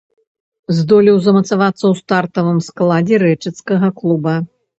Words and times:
Здолеў 0.77 1.19
замацавацца 1.25 1.81
ў 1.81 1.93
стартавым 2.01 2.59
складзе 2.69 3.15
рэчыцкага 3.27 3.87
клуба. 4.03 4.35